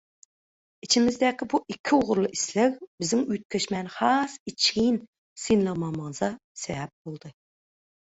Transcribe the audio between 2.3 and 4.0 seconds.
isleg biziň üýtgeşmäni